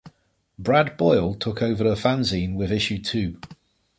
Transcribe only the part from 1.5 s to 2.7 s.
over the fanzine